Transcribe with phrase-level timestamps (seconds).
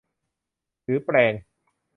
[0.83, 1.33] หรือแปรง